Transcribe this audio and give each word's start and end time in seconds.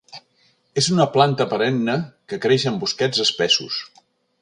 És 0.81 0.87
una 0.93 1.05
planta 1.17 1.47
perenne 1.53 1.99
que 2.33 2.43
creix 2.47 2.69
en 2.73 2.83
bosquets 2.85 3.25
espessos. 3.29 3.83